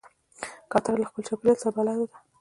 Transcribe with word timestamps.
کوتره 0.71 0.97
له 1.01 1.05
خپل 1.09 1.21
چاپېریال 1.27 1.57
سره 1.61 1.73
بلد 1.75 1.99
ده. 2.09 2.17